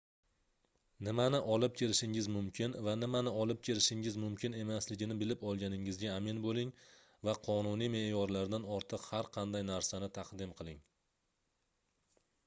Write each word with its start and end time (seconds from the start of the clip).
nimani 1.07 1.39
olib 1.55 1.75
kirishingiz 1.81 2.29
mumkin 2.35 2.73
va 2.87 2.95
nimani 3.01 3.33
olib 3.41 3.59
kirishingiz 3.69 4.15
mumkin 4.23 4.57
emasligini 4.63 5.17
bilib 5.21 5.45
olganingizga 5.51 6.09
amin 6.23 6.41
boʻling 6.47 6.73
va 7.29 7.37
qonuniy 7.51 7.91
meʼyorlardan 7.99 8.67
ortiq 8.79 9.07
har 9.13 9.33
qanday 9.39 9.67
narsani 9.71 10.13
taqdim 10.19 10.57
qiling 10.63 10.81